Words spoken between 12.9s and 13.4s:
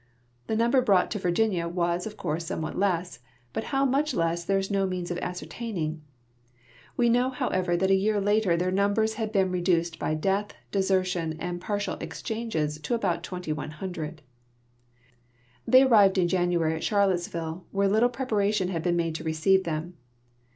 about